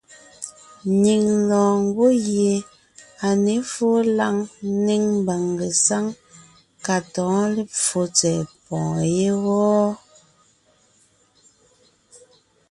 Nyìŋ 1.01 1.23
lɔɔn 1.49 1.75
ngwɔ́ 1.87 2.11
gie 2.25 2.53
à 3.27 3.29
ně 3.43 3.53
fóo 3.73 3.97
lǎŋ 4.17 4.35
ńnéŋ 4.71 5.01
mbàŋ 5.21 5.41
ngesáŋ 5.53 6.05
ka 6.85 6.95
tɔ̌ɔn 7.13 7.45
lepfo 7.55 7.99
tsɛ̀ɛ 8.15 8.41
pɔ̀ɔn 8.65 8.99
yé 9.15 9.29
wɔ́. 9.43 9.87